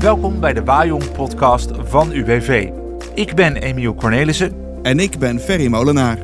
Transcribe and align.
Welkom 0.00 0.40
bij 0.40 0.52
de 0.52 0.64
Wajong 0.64 1.12
podcast 1.12 1.70
van 1.84 2.12
UWV. 2.12 2.68
Ik 3.14 3.34
ben 3.34 3.56
Emiel 3.56 3.94
Cornelissen. 3.94 4.52
En 4.82 4.98
ik 4.98 5.18
ben 5.18 5.40
Ferry 5.40 5.66
Molenaar. 5.66 6.18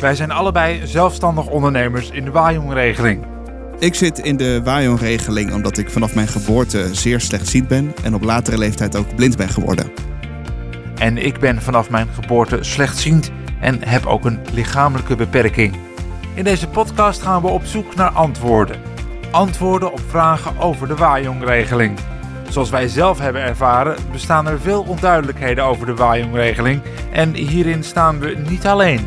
Wij 0.00 0.14
zijn 0.14 0.30
allebei 0.30 0.86
zelfstandig 0.86 1.46
ondernemers 1.46 2.10
in 2.10 2.24
de 2.24 2.30
Wajong-regeling. 2.30 3.24
Ik 3.78 3.94
zit 3.94 4.18
in 4.18 4.36
de 4.36 4.62
Wajong-regeling 4.64 5.52
omdat 5.52 5.78
ik 5.78 5.90
vanaf 5.90 6.14
mijn 6.14 6.28
geboorte 6.28 6.94
zeer 6.94 7.20
slechtziend 7.20 7.68
ben 7.68 7.94
en 8.02 8.14
op 8.14 8.22
latere 8.22 8.58
leeftijd 8.58 8.96
ook 8.96 9.14
blind 9.16 9.36
ben 9.36 9.48
geworden. 9.48 9.92
En 10.98 11.18
ik 11.18 11.38
ben 11.38 11.62
vanaf 11.62 11.90
mijn 11.90 12.08
geboorte 12.08 12.58
slechtziend 12.60 13.30
en 13.60 13.88
heb 13.88 14.06
ook 14.06 14.24
een 14.24 14.38
lichamelijke 14.52 15.16
beperking. 15.16 15.76
In 16.34 16.44
deze 16.44 16.68
podcast 16.68 17.22
gaan 17.22 17.42
we 17.42 17.48
op 17.48 17.64
zoek 17.64 17.94
naar 17.94 18.10
antwoorden. 18.10 18.76
Antwoorden 19.30 19.92
op 19.92 20.00
vragen 20.08 20.58
over 20.58 20.88
de 20.88 20.94
Wajong-regeling. 20.94 21.98
Zoals 22.48 22.70
wij 22.70 22.88
zelf 22.88 23.18
hebben 23.18 23.42
ervaren, 23.42 23.96
bestaan 24.12 24.46
er 24.46 24.60
veel 24.60 24.82
onduidelijkheden 24.82 25.64
over 25.64 25.86
de 25.86 25.94
Wajong-regeling. 25.94 26.80
En 27.12 27.34
hierin 27.34 27.84
staan 27.84 28.18
we 28.18 28.36
niet 28.48 28.66
alleen. 28.66 29.00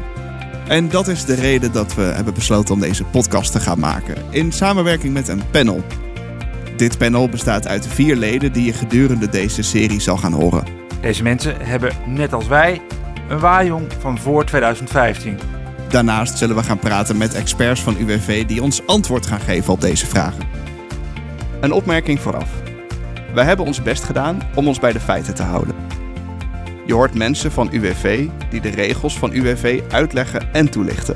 En 0.67 0.89
dat 0.89 1.07
is 1.07 1.25
de 1.25 1.35
reden 1.35 1.71
dat 1.71 1.95
we 1.95 2.01
hebben 2.01 2.33
besloten 2.33 2.73
om 2.73 2.79
deze 2.79 3.03
podcast 3.03 3.51
te 3.51 3.59
gaan 3.59 3.79
maken. 3.79 4.15
In 4.29 4.51
samenwerking 4.51 5.13
met 5.13 5.27
een 5.27 5.41
panel. 5.51 5.83
Dit 6.75 6.97
panel 6.97 7.29
bestaat 7.29 7.67
uit 7.67 7.87
vier 7.87 8.15
leden 8.15 8.53
die 8.53 8.65
je 8.65 8.73
gedurende 8.73 9.29
deze 9.29 9.61
serie 9.61 9.99
zal 9.99 10.17
gaan 10.17 10.33
horen. 10.33 10.63
Deze 11.01 11.23
mensen 11.23 11.55
hebben, 11.61 11.91
net 12.05 12.33
als 12.33 12.47
wij, 12.47 12.81
een 13.29 13.39
Wajong 13.39 13.87
van 13.99 14.17
voor 14.19 14.45
2015. 14.45 15.39
Daarnaast 15.89 16.37
zullen 16.37 16.55
we 16.55 16.63
gaan 16.63 16.79
praten 16.79 17.17
met 17.17 17.33
experts 17.33 17.81
van 17.81 17.95
UWV 17.99 18.45
die 18.45 18.61
ons 18.61 18.87
antwoord 18.87 19.25
gaan 19.25 19.39
geven 19.39 19.73
op 19.73 19.81
deze 19.81 20.05
vragen. 20.05 20.43
Een 21.61 21.71
opmerking 21.71 22.19
vooraf. 22.19 22.49
Wij 23.33 23.45
hebben 23.45 23.65
ons 23.65 23.81
best 23.81 24.03
gedaan 24.03 24.41
om 24.55 24.67
ons 24.67 24.79
bij 24.79 24.91
de 24.91 24.99
feiten 24.99 25.35
te 25.35 25.43
houden. 25.43 25.75
Je 26.85 26.93
hoort 26.93 27.13
mensen 27.13 27.51
van 27.51 27.69
UWV 27.71 28.27
die 28.49 28.61
de 28.61 28.69
regels 28.69 29.17
van 29.17 29.31
UWV 29.31 29.81
uitleggen 29.91 30.53
en 30.53 30.69
toelichten. 30.69 31.15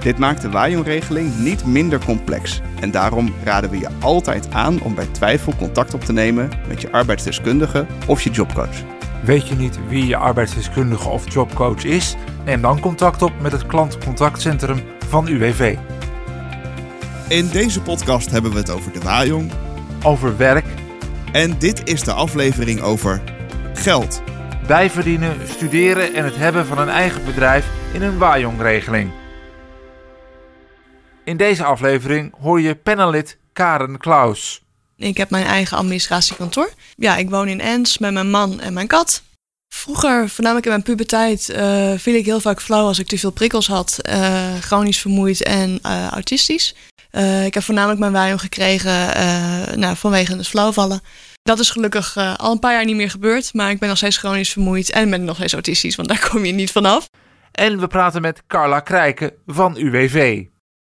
Dit 0.00 0.18
maakt 0.18 0.42
de 0.42 0.50
Wajong-regeling 0.50 1.38
niet 1.38 1.64
minder 1.64 2.04
complex 2.04 2.60
en 2.80 2.90
daarom 2.90 3.34
raden 3.44 3.70
we 3.70 3.78
je 3.78 3.88
altijd 4.00 4.52
aan 4.52 4.82
om 4.82 4.94
bij 4.94 5.06
twijfel 5.06 5.54
contact 5.56 5.94
op 5.94 6.04
te 6.04 6.12
nemen 6.12 6.50
met 6.68 6.80
je 6.80 6.92
arbeidsdeskundige 6.92 7.86
of 8.06 8.22
je 8.22 8.30
jobcoach. 8.30 8.82
Weet 9.24 9.48
je 9.48 9.54
niet 9.54 9.78
wie 9.88 10.06
je 10.06 10.16
arbeidsdeskundige 10.16 11.08
of 11.08 11.32
jobcoach 11.32 11.84
is? 11.84 12.16
Neem 12.44 12.60
dan 12.60 12.80
contact 12.80 13.22
op 13.22 13.32
met 13.40 13.52
het 13.52 13.66
klantcontactcentrum 13.66 14.82
van 15.08 15.28
UWV. 15.28 15.76
In 17.28 17.48
deze 17.48 17.80
podcast 17.80 18.30
hebben 18.30 18.50
we 18.52 18.58
het 18.58 18.70
over 18.70 18.92
de 18.92 19.00
Wajong. 19.00 19.50
Over 20.02 20.36
werk. 20.36 20.64
En 21.32 21.58
dit 21.58 21.88
is 21.88 22.02
de 22.02 22.12
aflevering 22.12 22.80
over 22.80 23.22
geld. 23.74 24.22
Bijverdienen, 24.66 25.48
studeren 25.48 26.14
en 26.14 26.24
het 26.24 26.36
hebben 26.36 26.66
van 26.66 26.78
een 26.78 26.88
eigen 26.88 27.24
bedrijf 27.24 27.66
in 27.92 28.02
een 28.02 28.18
Wajong-regeling. 28.18 29.10
In 31.24 31.36
deze 31.36 31.64
aflevering 31.64 32.34
hoor 32.40 32.60
je 32.60 32.74
panellid 32.74 33.38
Karen 33.52 33.98
Klaus. 33.98 34.62
Ik 34.96 35.16
heb 35.16 35.30
mijn 35.30 35.46
eigen 35.46 35.76
administratiekantoor. 35.76 36.72
Ja, 36.96 37.16
ik 37.16 37.30
woon 37.30 37.48
in 37.48 37.60
Ens 37.60 37.98
met 37.98 38.12
mijn 38.12 38.30
man 38.30 38.60
en 38.60 38.72
mijn 38.72 38.86
kat. 38.86 39.22
Vroeger, 39.68 40.28
voornamelijk 40.28 40.66
in 40.66 40.72
mijn 40.72 40.84
puberteit, 40.84 41.48
uh, 41.48 41.92
viel 41.96 42.14
ik 42.14 42.24
heel 42.24 42.40
vaak 42.40 42.62
flauw 42.62 42.86
als 42.86 42.98
ik 42.98 43.06
te 43.06 43.18
veel 43.18 43.30
prikkels 43.30 43.66
had. 43.66 43.98
Uh, 44.08 44.54
chronisch 44.60 45.00
vermoeid 45.00 45.42
en 45.42 45.78
uh, 45.86 46.06
autistisch. 46.06 46.74
Ik 47.44 47.54
heb 47.54 47.62
voornamelijk 47.62 48.00
mijn 48.00 48.12
Valium 48.12 48.38
gekregen 48.38 49.08
nou, 49.80 49.96
vanwege 49.96 50.36
het 50.36 50.48
flauwvallen. 50.48 51.00
Dat 51.42 51.58
is 51.58 51.70
gelukkig 51.70 52.16
al 52.36 52.52
een 52.52 52.58
paar 52.58 52.72
jaar 52.72 52.84
niet 52.84 52.96
meer 52.96 53.10
gebeurd. 53.10 53.54
Maar 53.54 53.70
ik 53.70 53.78
ben 53.78 53.88
nog 53.88 53.96
steeds 53.96 54.16
chronisch 54.16 54.52
vermoeid 54.52 54.90
en 54.90 55.10
ben 55.10 55.24
nog 55.24 55.36
steeds 55.36 55.52
autistisch, 55.52 55.96
want 55.96 56.08
daar 56.08 56.28
kom 56.30 56.44
je 56.44 56.52
niet 56.52 56.70
vanaf. 56.70 57.10
En 57.52 57.80
we 57.80 57.86
praten 57.86 58.22
met 58.22 58.42
Carla 58.46 58.80
Krijken 58.80 59.32
van 59.46 59.76
UWV. 59.76 60.44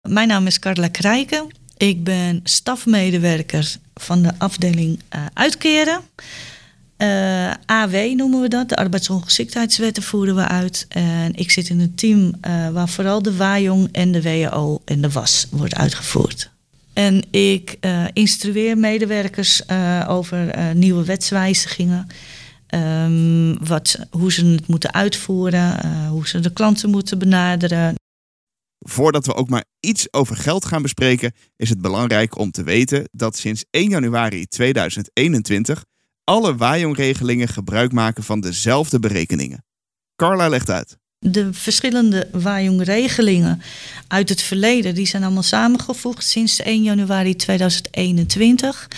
Mijn 0.09 0.29
naam 0.29 0.47
is 0.47 0.59
Carla 0.59 0.89
Krijken. 0.89 1.47
Ik 1.77 2.05
ben 2.05 2.41
stafmedewerker 2.45 3.77
van 3.95 4.23
de 4.23 4.33
afdeling 4.39 5.01
uitkeren. 5.33 6.01
Uh, 7.03 7.53
AW 7.67 7.95
noemen 8.15 8.41
we 8.41 8.49
dat, 8.49 8.69
de 8.69 8.77
arbeidsongeschiktheidswetten 8.77 10.03
voeren 10.03 10.35
we 10.35 10.49
uit. 10.49 10.87
En 10.89 11.35
ik 11.35 11.51
zit 11.51 11.69
in 11.69 11.81
een 11.81 11.95
team 11.95 12.19
uh, 12.19 12.69
waar 12.69 12.89
vooral 12.89 13.23
de 13.23 13.37
WAJONG 13.37 13.89
en 13.93 14.13
de 14.13 14.23
WHO 14.23 14.81
en 14.85 15.01
de 15.01 15.11
WAS 15.11 15.47
wordt 15.51 15.75
uitgevoerd. 15.75 16.51
En 16.93 17.23
ik 17.31 17.77
uh, 17.81 18.05
instrueer 18.13 18.79
medewerkers 18.79 19.63
over 20.09 20.55
nieuwe 20.75 21.05
wetswijzigingen. 21.05 22.07
Um, 22.75 23.67
wat, 23.67 23.99
hoe 24.11 24.33
ze 24.33 24.47
het 24.47 24.67
moeten 24.67 24.95
uitvoeren, 24.95 25.87
hoe 26.09 26.29
ze 26.29 26.41
de 26.41 26.53
klanten 26.53 26.91
moeten 26.91 27.19
benaderen. 27.19 27.95
Voordat 28.79 29.27
we 29.27 29.35
ook 29.35 29.49
maar 29.49 29.65
iets 29.81 30.13
over 30.13 30.37
geld 30.37 30.65
gaan 30.65 30.83
bespreken, 30.83 31.33
is 31.57 31.69
het 31.69 31.81
belangrijk 31.81 32.39
om 32.39 32.51
te 32.51 32.63
weten 32.63 33.09
dat 33.13 33.37
sinds 33.37 33.65
1 33.71 33.89
januari 33.89 34.47
2021 34.47 35.85
alle 36.31 36.57
Wajong-regelingen 36.57 37.49
gebruik 37.49 37.93
maken 37.93 38.23
van 38.23 38.41
dezelfde 38.41 38.99
berekeningen. 38.99 39.65
Carla 40.17 40.49
legt 40.49 40.71
uit. 40.71 40.99
De 41.19 41.53
verschillende 41.53 42.29
Wajong-regelingen 42.33 43.63
uit 44.09 44.29
het 44.29 44.43
verleden 44.43 44.95
die 44.95 45.07
zijn 45.07 45.23
allemaal 45.23 45.43
samengevoegd 45.43 46.25
sinds 46.25 46.61
1 46.61 46.83
januari 46.83 47.37
2021. 47.37 48.89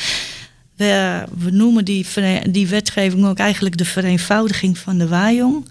We, 0.76 1.26
noemen 1.50 1.84
die, 1.84 2.06
die 2.50 2.68
wetgeving 2.68 3.26
ook 3.26 3.38
eigenlijk 3.38 3.76
de 3.76 3.84
vereenvoudiging 3.84 4.78
van 4.78 4.98
de 4.98 5.08
Wajong. 5.08 5.64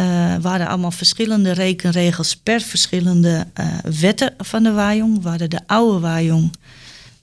Uh, 0.00 0.34
eh, 0.34 0.42
waren 0.42 0.66
allemaal 0.66 0.90
verschillende 0.90 1.52
rekenregels 1.52 2.36
per 2.36 2.60
verschillende 2.60 3.46
uh, 3.60 3.66
wetten 4.00 4.34
van 4.38 4.62
de 4.62 4.72
Wajong. 4.72 5.22
We 5.22 5.48
de 5.48 5.60
oude 5.66 5.98
Wajong 5.98 6.52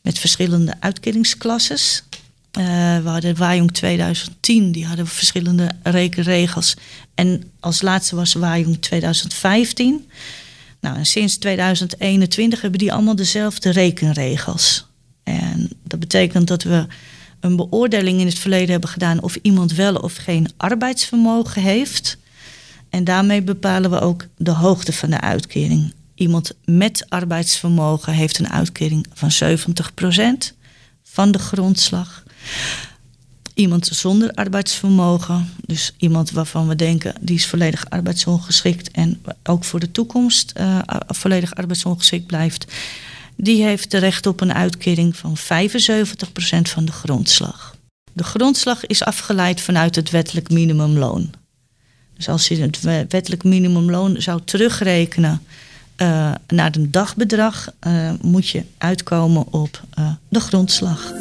met 0.02 0.20
verschillende 0.20 0.74
uitkeringsklasses. 0.80 2.04
Uh, 2.58 2.98
we 2.98 3.10
hadden 3.10 3.38
Wajong 3.38 3.72
2010, 3.72 4.72
die 4.72 4.86
hadden 4.86 5.08
verschillende 5.08 5.72
rekenregels. 5.84 6.76
En 7.16 7.52
als 7.60 7.82
laatste 7.82 8.16
was 8.16 8.34
Wajong 8.34 8.82
2015. 8.82 10.10
Nou, 10.82 10.98
en 10.98 11.06
sinds 11.06 11.38
2021 11.38 12.62
hebben 12.62 12.80
die 12.80 12.94
allemaal 12.94 13.16
dezelfde 13.16 13.70
rekenregels. 13.70 14.86
En 15.24 15.70
dat 15.84 16.00
betekent 16.00 16.48
dat 16.48 16.64
we 16.64 16.86
een 17.40 17.56
beoordeling 17.56 18.20
in 18.20 18.26
het 18.26 18.40
verleden 18.40 18.72
hebben 18.72 18.90
gedaan 18.90 19.22
of 19.22 19.38
iemand 19.42 19.74
wel 19.74 19.96
of 19.96 20.16
geen 20.16 20.48
arbeidsvermogen 20.58 21.62
heeft. 21.62 22.18
En 22.90 23.04
daarmee 23.04 23.42
bepalen 23.42 23.90
we 23.90 24.00
ook 24.00 24.28
de 24.38 24.52
hoogte 24.52 24.94
van 24.94 25.10
de 25.10 25.22
uitkering. 25.22 25.94
Iemand 26.16 26.52
met 26.66 27.06
arbeidsvermogen 27.10 28.14
heeft 28.14 28.40
een 28.40 28.50
uitkering 28.50 29.06
van 29.14 29.58
70% 30.52 30.56
van 31.04 31.32
de 31.32 31.40
grondslag. 31.40 32.24
Iemand 33.54 33.88
zonder 33.88 34.32
arbeidsvermogen, 34.32 35.50
dus 35.66 35.94
iemand 35.98 36.32
waarvan 36.32 36.68
we 36.68 36.76
denken 36.76 37.14
die 37.22 37.36
is 37.36 37.48
volledig 37.48 37.90
arbeidsongeschikt 37.90 38.92
en 38.92 39.22
ook 39.44 39.64
voor 39.64 39.80
de 39.80 39.92
toekomst 39.92 40.54
uh, 40.58 40.80
volledig 41.08 41.56
arbeidsongeschikt 41.56 42.26
blijft, 42.26 42.66
die 43.36 43.64
heeft 43.64 43.94
recht 43.94 44.28
op 44.28 44.42
een 44.42 44.54
uitkering 44.54 45.16
van 45.16 45.38
75% 45.38 45.42
van 46.62 46.86
de 46.86 46.92
grondslag. 46.92 47.76
De 48.14 48.24
grondslag 48.24 48.86
is 48.86 49.04
afgeleid 49.04 49.62
vanuit 49.62 49.96
het 49.96 50.10
wettelijk 50.10 50.50
minimumloon. 50.50 51.30
Dus 52.16 52.30
als 52.30 52.48
je 52.48 52.62
het 52.62 52.82
wettelijk 53.10 53.44
minimumloon 53.44 54.22
zou 54.22 54.42
terugrekenen 54.46 55.42
uh, 55.98 56.32
naar 56.48 56.76
een 56.76 56.92
dagbedrag, 56.92 57.72
uh, 57.88 58.12
moet 58.22 58.50
je 58.50 58.64
uitkomen 58.78 59.54
op 59.54 59.82
de 60.30 60.40
grondslag. 60.40 61.14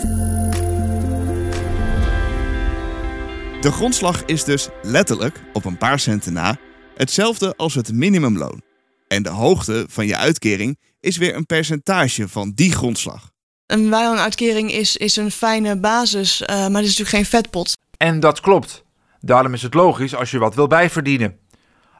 De 3.60 3.72
grondslag 3.72 4.24
is 4.24 4.44
dus 4.44 4.68
letterlijk, 4.82 5.40
op 5.52 5.64
een 5.64 5.78
paar 5.78 5.98
centen 5.98 6.32
na, 6.32 6.56
hetzelfde 6.96 7.54
als 7.56 7.74
het 7.74 7.92
minimumloon. 7.92 8.62
En 9.08 9.22
de 9.22 9.28
hoogte 9.28 9.86
van 9.88 10.06
je 10.06 10.16
uitkering 10.16 10.78
is 11.00 11.16
weer 11.16 11.34
een 11.34 11.46
percentage 11.46 12.28
van 12.28 12.52
die 12.54 12.72
grondslag. 12.72 13.30
Een 13.66 13.94
uitkering 13.94 14.72
is, 14.72 14.96
is 14.96 15.16
een 15.16 15.30
fijne 15.30 15.78
basis, 15.78 16.40
uh, 16.40 16.46
maar 16.46 16.56
het 16.56 16.66
is 16.66 16.98
natuurlijk 16.98 17.08
geen 17.08 17.24
vetpot. 17.24 17.72
En 17.96 18.20
dat 18.20 18.40
klopt. 18.40 18.84
Daarom 19.20 19.54
is 19.54 19.62
het 19.62 19.74
logisch 19.74 20.14
als 20.14 20.30
je 20.30 20.38
wat 20.38 20.54
wil 20.54 20.66
bijverdienen. 20.66 21.38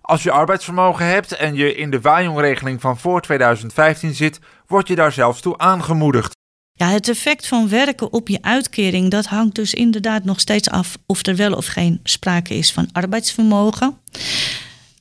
Als 0.01 0.23
je 0.23 0.31
arbeidsvermogen 0.31 1.07
hebt 1.07 1.33
en 1.33 1.55
je 1.55 1.75
in 1.75 1.91
de 1.91 2.01
Wajong-regeling 2.01 2.81
van 2.81 2.99
voor 2.99 3.21
2015 3.21 4.15
zit, 4.15 4.39
word 4.67 4.89
je 4.89 4.95
daar 4.95 5.13
zelfs 5.13 5.41
toe 5.41 5.59
aangemoedigd. 5.59 6.38
Ja, 6.79 6.91
het 6.91 7.09
effect 7.09 7.47
van 7.47 7.69
werken 7.69 8.13
op 8.13 8.29
je 8.29 8.43
uitkering, 8.43 9.11
dat 9.11 9.27
hangt 9.27 9.55
dus 9.55 9.75
inderdaad 9.75 10.25
nog 10.25 10.41
steeds 10.41 10.69
af 10.69 10.99
of 11.07 11.27
er 11.27 11.37
wel 11.37 11.53
of 11.53 11.67
geen 11.67 12.01
sprake 12.03 12.55
is 12.55 12.73
van 12.73 12.89
arbeidsvermogen. 12.93 13.97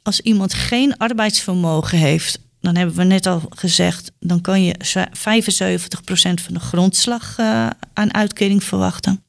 Als 0.03 0.21
iemand 0.21 0.53
geen 0.53 0.97
arbeidsvermogen 0.97 1.97
heeft, 1.97 2.39
dan 2.61 2.75
hebben 2.75 2.95
we 2.95 3.03
net 3.03 3.25
al 3.25 3.41
gezegd, 3.49 4.11
dan 4.19 4.41
kan 4.41 4.63
je 4.63 4.75
75% 4.77 6.43
van 6.43 6.53
de 6.53 6.59
grondslag 6.59 7.37
uh, 7.39 7.69
aan 7.93 8.13
uitkering 8.13 8.63
verwachten. 8.63 9.23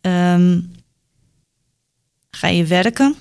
Ehm, 0.00 0.60
ga 2.30 2.48
je 2.48 2.64
werken, 2.64 3.14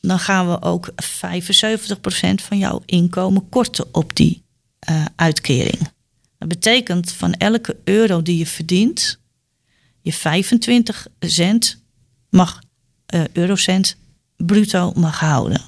dan 0.00 0.18
gaan 0.18 0.48
we 0.50 0.62
ook 0.62 0.90
75% 0.96 2.42
van 2.42 2.58
jouw 2.58 2.82
inkomen 2.86 3.48
korten 3.48 3.94
op 3.94 4.16
die 4.16 4.42
uh, 4.90 5.04
uitkering. 5.16 5.78
Dat 6.42 6.50
betekent 6.50 7.12
van 7.12 7.32
elke 7.32 7.76
euro 7.84 8.22
die 8.22 8.38
je 8.38 8.46
verdient, 8.46 9.18
je 10.00 10.12
25 10.12 11.06
cent 11.20 11.82
mag, 12.30 12.62
uh, 13.14 13.24
eurocent 13.32 13.96
bruto 14.36 14.92
mag 14.96 15.20
houden. 15.20 15.60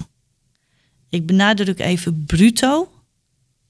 Ik 1.09 1.25
benadruk 1.25 1.79
even 1.79 2.25
bruto, 2.25 2.91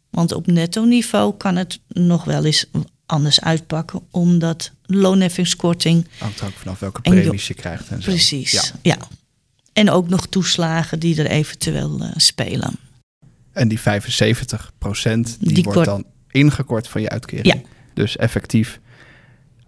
want 0.10 0.32
op 0.32 0.48
netto 0.48 0.84
niveau 0.84 1.38
kan 1.38 1.56
het 1.56 1.80
nog 1.88 2.24
wel 2.24 2.46
eens 2.46 2.66
anders 3.06 3.42
uitpakken, 3.42 4.02
omdat 4.12 4.72
loonheffingskorting. 4.84 6.08
Hangt 6.18 6.42
ook 6.42 6.54
vanaf 6.54 6.80
welke 6.80 7.02
premies 7.02 7.48
je 7.48 7.54
krijgt. 7.54 7.90
En 7.90 8.02
zo. 8.02 8.10
Precies, 8.10 8.74
ja. 8.82 8.98
En 9.74 9.90
ook 9.90 10.10
nog 10.10 10.28
toeslagen 10.28 11.00
die 11.00 11.20
er 11.20 11.28
eventueel 11.28 12.02
uh, 12.02 12.12
spelen. 12.16 12.76
En 13.52 13.68
die 13.68 13.80
75 13.80 14.72
procent, 14.78 15.38
die, 15.40 15.64
wordt 15.64 15.86
dan 15.86 16.06
ingekort 16.36 16.88
van 16.88 17.02
je 17.02 17.10
uitkering. 17.10 17.54
Ja. 17.54 17.62
Dus 17.94 18.18
effectief 18.18 18.80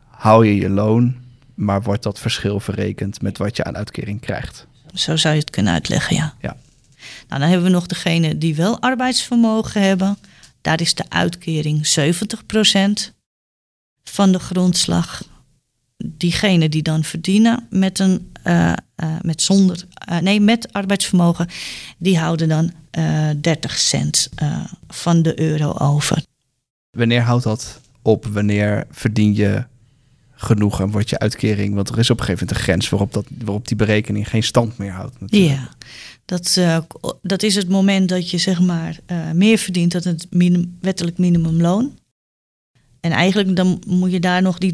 hou 0.09 0.45
je 0.45 0.55
je 0.55 0.69
loon, 0.69 1.15
maar 1.53 1.81
wordt 1.81 2.03
dat 2.03 2.19
verschil 2.19 2.59
verrekend 2.59 3.21
met 3.21 3.37
wat 3.37 3.55
je 3.55 3.63
aan 3.63 3.77
uitkering 3.77 4.21
krijgt. 4.21 4.67
Zo 4.93 5.15
zou 5.15 5.33
je 5.33 5.39
het 5.39 5.49
kunnen 5.49 5.73
uitleggen, 5.73 6.15
ja. 6.15 6.33
ja. 6.41 6.55
Nou, 7.27 7.41
dan 7.41 7.49
hebben 7.49 7.67
we 7.67 7.73
nog 7.73 7.87
degene 7.87 8.37
die 8.37 8.55
wel 8.55 8.81
arbeidsvermogen 8.81 9.81
hebben. 9.81 10.17
Daar 10.61 10.81
is 10.81 10.93
de 10.93 11.09
uitkering 11.09 11.87
70 11.87 12.45
procent 12.45 13.13
van 14.03 14.31
de 14.31 14.39
grondslag. 14.39 15.23
Diegenen 15.97 16.71
die 16.71 16.81
dan 16.81 17.03
verdienen 17.03 17.67
met 17.69 17.99
een 17.99 18.31
uh, 18.43 18.73
uh, 19.03 19.15
met 19.21 19.41
zonder, 19.41 19.83
uh, 20.09 20.17
nee, 20.17 20.39
met 20.39 20.73
arbeidsvermogen, 20.73 21.49
die 21.97 22.17
houden 22.17 22.47
dan 22.47 22.71
30 23.41 23.77
cent 23.77 24.29
van 24.87 25.21
de 25.21 25.39
euro 25.39 25.71
over. 25.71 26.23
Wanneer 26.97 27.21
houdt 27.21 27.43
dat 27.43 27.81
op? 28.01 28.25
Wanneer 28.25 28.87
verdien 28.91 29.35
je 29.35 29.63
genoeg 30.31 30.79
en 30.81 30.91
wordt 30.91 31.09
je 31.09 31.19
uitkering? 31.19 31.75
Want 31.75 31.89
er 31.89 31.99
is 31.99 32.09
op 32.09 32.19
een 32.19 32.25
gegeven 32.25 32.45
moment 32.47 32.59
een 32.59 32.65
grens 32.65 32.89
waarop, 32.89 33.13
dat, 33.13 33.25
waarop 33.37 33.67
die 33.67 33.77
berekening 33.77 34.29
geen 34.29 34.43
stand 34.43 34.77
meer 34.77 34.91
houdt. 34.91 35.19
Natuurlijk. 35.19 35.51
Ja, 35.51 35.69
dat, 36.25 36.59
dat 37.21 37.43
is 37.43 37.55
het 37.55 37.69
moment 37.69 38.09
dat 38.09 38.29
je 38.29 38.37
zeg 38.37 38.61
maar 38.61 38.99
meer 39.33 39.57
verdient 39.57 39.91
dan 39.91 40.01
het 40.03 40.27
wettelijk 40.81 41.17
minimumloon. 41.17 41.97
En 42.99 43.11
eigenlijk 43.11 43.55
dan 43.55 43.81
moet 43.87 44.11
je 44.11 44.19
daar 44.19 44.41
nog 44.41 44.57
die 44.57 44.71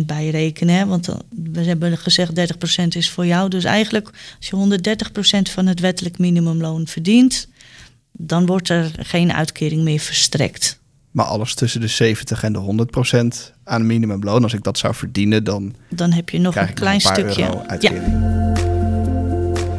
30% 0.00 0.04
bij 0.06 0.30
rekenen. 0.30 0.88
Want 0.88 1.06
we 1.28 1.60
hebben 1.60 1.98
gezegd 1.98 2.54
30% 2.54 2.86
is 2.88 3.10
voor 3.10 3.26
jou. 3.26 3.48
Dus 3.48 3.64
eigenlijk 3.64 4.10
als 4.38 4.48
je 4.48 4.78
130% 5.48 5.52
van 5.52 5.66
het 5.66 5.80
wettelijk 5.80 6.18
minimumloon 6.18 6.86
verdient, 6.86 7.48
dan 8.12 8.46
wordt 8.46 8.68
er 8.68 8.92
geen 8.96 9.32
uitkering 9.32 9.82
meer 9.82 9.98
verstrekt. 9.98 10.82
Maar 11.14 11.24
alles 11.24 11.54
tussen 11.54 11.80
de 11.80 11.86
70 11.86 12.42
en 12.42 12.52
de 12.52 12.86
100% 13.48 13.54
aan 13.64 13.86
minimumloon, 13.86 14.42
als 14.42 14.52
ik 14.52 14.62
dat 14.62 14.78
zou 14.78 14.94
verdienen, 14.94 15.44
dan. 15.44 15.74
Dan 15.88 16.12
heb 16.12 16.28
je 16.28 16.38
nog 16.38 16.56
een 16.56 16.74
klein 16.74 17.00
stukje. 17.00 17.66
uitkering. 17.66 18.02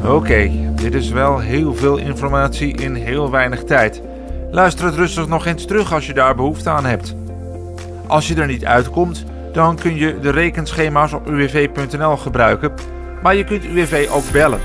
Ja. 0.02 0.12
Oké, 0.12 0.50
dit 0.74 0.94
is 0.94 1.08
wel 1.08 1.38
heel 1.38 1.74
veel 1.74 1.96
informatie 1.96 2.76
in 2.76 2.94
heel 2.94 3.30
weinig 3.30 3.64
tijd. 3.64 4.02
Luister 4.50 4.84
het 4.84 4.94
rustig 4.94 5.28
nog 5.28 5.46
eens 5.46 5.64
terug 5.64 5.92
als 5.92 6.06
je 6.06 6.14
daar 6.14 6.34
behoefte 6.34 6.70
aan 6.70 6.84
hebt. 6.84 7.14
Als 8.06 8.28
je 8.28 8.34
er 8.34 8.46
niet 8.46 8.64
uitkomt, 8.64 9.24
dan 9.52 9.76
kun 9.76 9.94
je 9.94 10.18
de 10.20 10.30
rekenschema's 10.30 11.12
op 11.12 11.28
uwv.nl 11.28 12.16
gebruiken, 12.16 12.72
maar 13.22 13.36
je 13.36 13.44
kunt 13.44 13.64
UWV 13.64 14.08
ook 14.10 14.30
bellen. 14.32 14.60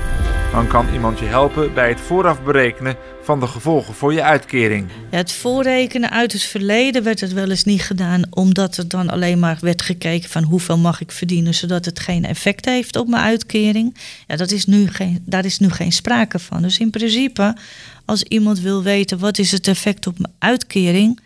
Dan 0.52 0.66
kan 0.66 0.88
iemand 0.92 1.18
je 1.18 1.24
helpen 1.24 1.74
bij 1.74 1.88
het 1.88 2.00
vooraf 2.00 2.42
berekenen 2.42 2.96
van 3.22 3.40
de 3.40 3.46
gevolgen 3.46 3.94
voor 3.94 4.12
je 4.12 4.22
uitkering. 4.22 4.88
Ja, 5.10 5.16
het 5.16 5.32
voorrekenen 5.32 6.10
uit 6.10 6.32
het 6.32 6.42
verleden 6.42 7.02
werd 7.02 7.20
het 7.20 7.32
wel 7.32 7.50
eens 7.50 7.64
niet 7.64 7.82
gedaan, 7.82 8.22
omdat 8.30 8.76
er 8.76 8.88
dan 8.88 9.10
alleen 9.10 9.38
maar 9.38 9.58
werd 9.60 9.82
gekeken 9.82 10.30
van 10.30 10.42
hoeveel 10.42 10.78
mag 10.78 11.00
ik 11.00 11.12
verdienen, 11.12 11.54
zodat 11.54 11.84
het 11.84 12.00
geen 12.00 12.24
effect 12.24 12.64
heeft 12.64 12.96
op 12.96 13.08
mijn 13.08 13.22
uitkering. 13.22 13.96
Ja, 14.26 14.36
dat 14.36 14.50
is 14.50 14.66
nu 14.66 14.88
geen, 14.88 15.22
daar 15.26 15.44
is 15.44 15.58
nu 15.58 15.70
geen 15.70 15.92
sprake 15.92 16.38
van. 16.38 16.62
Dus 16.62 16.78
in 16.78 16.90
principe, 16.90 17.56
als 18.04 18.22
iemand 18.22 18.60
wil 18.60 18.82
weten 18.82 19.18
wat 19.18 19.38
is 19.38 19.52
het 19.52 19.68
effect 19.68 20.06
op 20.06 20.18
mijn 20.18 20.34
uitkering, 20.38 21.20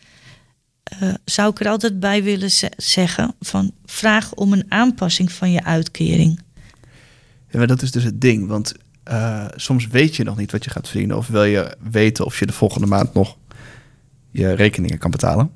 uh, 1.02 1.14
zou 1.25 1.50
ik 1.50 1.61
er 1.61 1.69
altijd 1.69 2.00
bij 2.00 2.22
willen 2.22 2.50
zeggen 2.76 3.34
van 3.40 3.72
vraag 3.84 4.34
om 4.34 4.52
een 4.52 4.67
aanpassing 4.69 5.32
van 5.32 5.50
je 5.50 5.64
uitkering. 5.64 6.40
Ja, 7.50 7.58
maar 7.58 7.67
dat 7.67 7.82
is 7.82 7.90
dus 7.90 8.05
het 8.05 8.20
ding, 8.20 8.49
want 8.49 8.75
uh, 9.11 9.44
soms 9.56 9.87
weet 9.87 10.17
je 10.17 10.25
nog 10.25 10.37
niet 10.37 10.53
wat 10.53 10.64
je 10.64 10.70
gaat 10.70 10.88
verdienen 10.88 11.17
of 11.17 11.26
wil 11.26 11.44
je 11.44 11.76
weten 11.91 12.25
of 12.25 12.38
je 12.38 12.47
de 12.47 12.53
volgende 12.53 12.87
maand 12.87 13.14
nog 13.14 13.37
je 14.31 14.53
rekeningen 14.53 14.99
kan 14.99 15.11
betalen. 15.11 15.50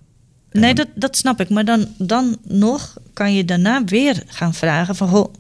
nee, 0.50 0.74
dat, 0.74 0.88
dat 0.94 1.16
snap 1.16 1.40
ik. 1.40 1.48
Maar 1.48 1.64
dan, 1.64 1.86
dan 1.98 2.36
nog 2.42 2.96
kan 3.12 3.34
je 3.34 3.44
daarna 3.44 3.84
weer 3.84 4.22
gaan 4.26 4.54
vragen 4.54 4.96
van... 4.96 5.08
Goh, 5.08 5.34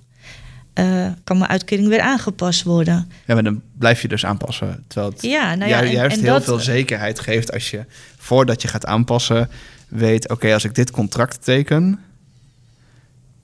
uh, 0.74 1.06
kan 1.24 1.38
mijn 1.38 1.50
uitkering 1.50 1.88
weer 1.88 2.00
aangepast 2.00 2.62
worden? 2.62 3.10
Ja, 3.26 3.34
maar 3.34 3.42
dan 3.42 3.62
blijf 3.78 4.02
je 4.02 4.08
dus 4.08 4.26
aanpassen. 4.26 4.84
Terwijl 4.86 5.12
het 5.12 5.22
ja, 5.22 5.54
nou 5.54 5.70
ja, 5.70 5.84
juist 5.84 6.16
en, 6.16 6.22
heel 6.22 6.32
dat, 6.32 6.44
veel 6.44 6.58
zekerheid 6.58 7.20
geeft 7.20 7.52
als 7.52 7.70
je 7.70 7.84
voordat 8.16 8.62
je 8.62 8.68
gaat 8.68 8.86
aanpassen 8.86 9.48
weet, 9.88 10.28
oké, 10.28 10.52
als 10.52 10.64
ik 10.64 10.74
dit 10.74 10.90
contract 10.90 11.44
teken, 11.44 12.00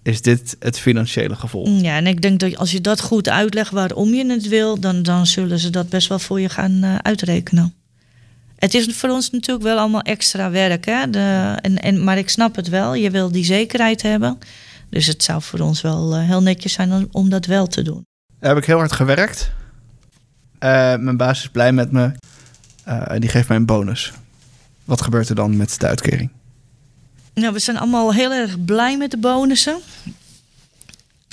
is 0.06 0.22
dit 0.22 0.56
het 0.58 0.78
financiële 0.78 1.36
gevolg. 1.36 1.80
Ja, 1.80 1.96
en 1.96 2.06
ik 2.06 2.22
denk 2.22 2.40
dat 2.40 2.56
als 2.56 2.70
je 2.70 2.80
dat 2.80 3.00
goed 3.00 3.28
uitlegt 3.28 3.70
waarom 3.70 4.14
je 4.14 4.26
het 4.26 4.48
wil, 4.48 4.80
dan, 4.80 5.02
dan 5.02 5.26
zullen 5.26 5.58
ze 5.58 5.70
dat 5.70 5.88
best 5.88 6.08
wel 6.08 6.18
voor 6.18 6.40
je 6.40 6.48
gaan 6.48 6.84
uh, 6.84 6.94
uitrekenen. 6.96 7.74
Het 8.56 8.74
is 8.74 8.96
voor 8.96 9.08
ons 9.08 9.30
natuurlijk 9.30 9.66
wel 9.66 9.78
allemaal 9.78 10.02
extra 10.02 10.50
werk, 10.50 10.84
hè? 10.84 11.10
De, 11.10 11.56
en, 11.60 11.78
en, 11.78 12.04
maar 12.04 12.18
ik 12.18 12.28
snap 12.28 12.56
het 12.56 12.68
wel, 12.68 12.94
je 12.94 13.10
wil 13.10 13.32
die 13.32 13.44
zekerheid 13.44 14.02
hebben. 14.02 14.38
Dus 14.90 15.06
het 15.06 15.22
zou 15.22 15.42
voor 15.42 15.58
ons 15.58 15.80
wel 15.80 16.16
uh, 16.16 16.26
heel 16.26 16.42
netjes 16.42 16.72
zijn 16.72 16.92
om, 16.92 17.08
om, 17.12 17.28
dat 17.28 17.46
wel 17.46 17.66
te 17.66 17.82
doen. 17.82 18.04
Daar 18.40 18.54
heb 18.54 18.58
ik 18.58 18.66
heel 18.66 18.78
hard 18.78 18.92
gewerkt. 18.92 19.52
Uh, 20.60 20.96
mijn 20.96 21.16
baas 21.16 21.40
is 21.40 21.48
blij 21.48 21.72
met 21.72 21.92
me. 21.92 22.12
en 22.84 23.20
die 23.20 23.30
geeft 23.30 23.48
mij 23.48 23.56
een 23.56 23.66
bonus. 23.66 24.12
Wat 24.84 25.02
gebeurt 25.02 25.28
er 25.28 25.34
dan 25.34 25.56
met 25.56 25.80
de 25.80 25.86
uitkering? 25.86 26.30
Nou, 27.40 27.52
we 27.52 27.58
zijn 27.58 27.76
allemaal 27.76 28.14
heel 28.14 28.32
erg 28.32 28.64
blij 28.64 28.96
met 28.96 29.10
de 29.10 29.16
bonussen. 29.16 29.78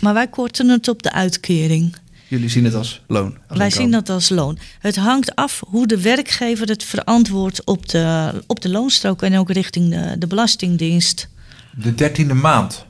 Maar 0.01 0.13
wij 0.13 0.27
korten 0.27 0.69
het 0.69 0.87
op 0.87 1.03
de 1.03 1.11
uitkering. 1.11 1.95
Jullie 2.27 2.49
zien 2.49 2.63
het 2.63 2.73
als 2.73 3.01
loon? 3.07 3.37
Als 3.47 3.57
wij 3.57 3.69
zien 3.69 3.91
dat 3.91 4.09
als 4.09 4.29
loon. 4.29 4.57
Het 4.79 4.95
hangt 4.95 5.35
af 5.35 5.61
hoe 5.67 5.87
de 5.87 6.01
werkgever 6.01 6.67
het 6.67 6.83
verantwoordt 6.83 7.63
op 7.63 7.89
de, 7.89 8.31
op 8.47 8.61
de 8.61 8.69
loonstrook 8.69 9.21
en 9.21 9.37
ook 9.37 9.51
richting 9.51 9.89
de, 9.89 10.15
de 10.17 10.27
Belastingdienst. 10.27 11.27
De 11.75 11.95
dertiende 11.95 12.33
maand? 12.33 12.85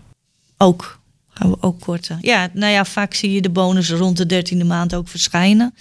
Ook. 0.58 1.00
Gaan 1.30 1.50
we 1.50 1.58
ook 1.62 1.80
korten. 1.80 2.18
Ja, 2.22 2.50
nou 2.54 2.72
ja, 2.72 2.86
vaak 2.86 3.14
zie 3.14 3.32
je 3.32 3.42
de 3.42 3.50
bonus 3.50 3.90
rond 3.90 4.18
de 4.18 4.26
dertiende 4.26 4.66
maand 4.66 4.96
ook 4.96 5.08
verschijnen. 5.08 5.74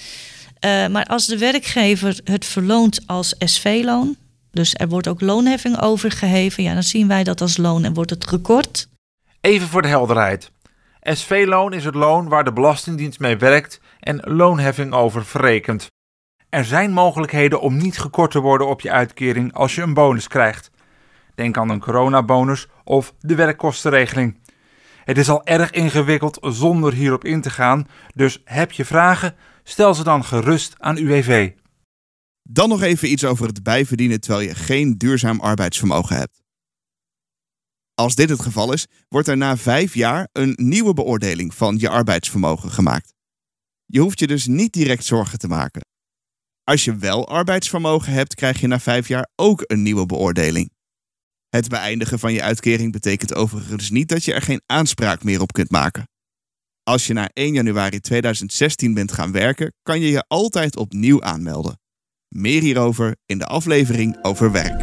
Uh, 0.64 0.86
maar 0.86 1.04
als 1.04 1.26
de 1.26 1.38
werkgever 1.38 2.20
het 2.24 2.44
verloont 2.44 3.00
als 3.06 3.34
SV-loon, 3.38 4.16
dus 4.52 4.74
er 4.74 4.88
wordt 4.88 5.08
ook 5.08 5.20
loonheffing 5.20 5.80
overgeheven. 5.80 6.62
Ja, 6.62 6.74
dan 6.74 6.82
zien 6.82 7.08
wij 7.08 7.24
dat 7.24 7.40
als 7.40 7.56
loon 7.56 7.84
en 7.84 7.94
wordt 7.94 8.10
het 8.10 8.26
gekort. 8.26 8.88
Even 9.40 9.68
voor 9.68 9.82
de 9.82 9.88
helderheid. 9.88 10.50
SV-loon 11.02 11.72
is 11.72 11.84
het 11.84 11.94
loon 11.94 12.28
waar 12.28 12.44
de 12.44 12.52
Belastingdienst 12.52 13.18
mee 13.20 13.36
werkt 13.36 13.80
en 14.00 14.20
loonheffing 14.24 14.92
over 14.92 15.24
verrekent. 15.24 15.90
Er 16.48 16.64
zijn 16.64 16.92
mogelijkheden 16.92 17.60
om 17.60 17.76
niet 17.76 17.98
gekort 17.98 18.30
te 18.30 18.40
worden 18.40 18.66
op 18.66 18.80
je 18.80 18.90
uitkering 18.90 19.54
als 19.54 19.74
je 19.74 19.82
een 19.82 19.94
bonus 19.94 20.28
krijgt. 20.28 20.70
Denk 21.34 21.56
aan 21.56 21.68
een 21.68 21.80
coronabonus 21.80 22.68
of 22.84 23.14
de 23.20 23.34
werkkostenregeling. 23.34 24.38
Het 25.04 25.18
is 25.18 25.28
al 25.28 25.44
erg 25.44 25.70
ingewikkeld 25.70 26.38
zonder 26.40 26.92
hierop 26.92 27.24
in 27.24 27.40
te 27.40 27.50
gaan, 27.50 27.88
dus 28.14 28.42
heb 28.44 28.72
je 28.72 28.84
vragen? 28.84 29.34
Stel 29.62 29.94
ze 29.94 30.04
dan 30.04 30.24
gerust 30.24 30.74
aan 30.78 30.96
UWV. 30.96 31.50
Dan 32.42 32.68
nog 32.68 32.82
even 32.82 33.10
iets 33.10 33.24
over 33.24 33.46
het 33.46 33.62
bijverdienen 33.62 34.20
terwijl 34.20 34.48
je 34.48 34.54
geen 34.54 34.98
duurzaam 34.98 35.40
arbeidsvermogen 35.40 36.16
hebt. 36.16 36.42
Als 37.94 38.14
dit 38.14 38.28
het 38.28 38.40
geval 38.40 38.72
is, 38.72 38.86
wordt 39.08 39.28
er 39.28 39.36
na 39.36 39.56
vijf 39.56 39.94
jaar 39.94 40.28
een 40.32 40.54
nieuwe 40.56 40.94
beoordeling 40.94 41.54
van 41.54 41.78
je 41.78 41.88
arbeidsvermogen 41.88 42.70
gemaakt. 42.70 43.14
Je 43.84 44.00
hoeft 44.00 44.18
je 44.18 44.26
dus 44.26 44.46
niet 44.46 44.72
direct 44.72 45.04
zorgen 45.04 45.38
te 45.38 45.48
maken. 45.48 45.80
Als 46.64 46.84
je 46.84 46.96
wel 46.96 47.28
arbeidsvermogen 47.28 48.12
hebt, 48.12 48.34
krijg 48.34 48.60
je 48.60 48.66
na 48.66 48.80
vijf 48.80 49.08
jaar 49.08 49.28
ook 49.34 49.64
een 49.66 49.82
nieuwe 49.82 50.06
beoordeling. 50.06 50.70
Het 51.48 51.68
beëindigen 51.68 52.18
van 52.18 52.32
je 52.32 52.42
uitkering 52.42 52.92
betekent 52.92 53.34
overigens 53.34 53.90
niet 53.90 54.08
dat 54.08 54.24
je 54.24 54.34
er 54.34 54.42
geen 54.42 54.62
aanspraak 54.66 55.24
meer 55.24 55.40
op 55.40 55.52
kunt 55.52 55.70
maken. 55.70 56.08
Als 56.82 57.06
je 57.06 57.12
na 57.12 57.28
1 57.32 57.52
januari 57.52 58.00
2016 58.00 58.94
bent 58.94 59.12
gaan 59.12 59.32
werken, 59.32 59.72
kan 59.82 60.00
je 60.00 60.10
je 60.10 60.24
altijd 60.28 60.76
opnieuw 60.76 61.22
aanmelden. 61.22 61.80
Meer 62.32 62.60
hierover 62.60 63.16
in 63.26 63.38
de 63.38 63.46
aflevering 63.46 64.18
over 64.22 64.52
werk. 64.52 64.80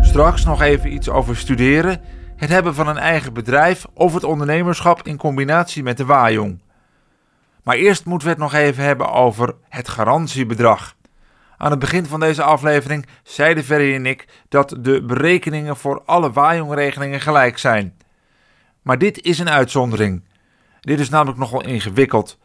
Straks 0.00 0.44
nog 0.44 0.62
even 0.62 0.92
iets 0.92 1.08
over 1.08 1.36
studeren. 1.36 2.00
het 2.36 2.48
hebben 2.48 2.74
van 2.74 2.88
een 2.88 2.98
eigen 2.98 3.32
bedrijf 3.32 3.86
of 3.94 4.14
het 4.14 4.24
ondernemerschap 4.24 5.02
in 5.02 5.16
combinatie 5.16 5.82
met 5.82 5.96
de 5.96 6.04
waaijong. 6.04 6.62
Maar 7.62 7.76
eerst 7.76 8.04
moeten 8.04 8.28
we 8.28 8.34
het 8.34 8.42
nog 8.42 8.54
even 8.54 8.84
hebben 8.84 9.12
over 9.12 9.54
het 9.68 9.88
garantiebedrag. 9.88 10.96
Aan 11.56 11.70
het 11.70 11.80
begin 11.80 12.06
van 12.06 12.20
deze 12.20 12.42
aflevering 12.42 13.06
zeiden 13.22 13.64
Ferry 13.64 13.94
en 13.94 14.06
ik 14.06 14.28
dat 14.48 14.76
de 14.80 15.02
berekeningen 15.02 15.76
voor 15.76 16.02
alle 16.04 16.32
waaijongregelingen 16.32 17.20
gelijk 17.20 17.58
zijn. 17.58 17.96
Maar 18.82 18.98
dit 18.98 19.22
is 19.22 19.38
een 19.38 19.50
uitzondering. 19.50 20.24
Dit 20.80 21.00
is 21.00 21.08
namelijk 21.08 21.38
nogal 21.38 21.62
ingewikkeld. 21.62 22.38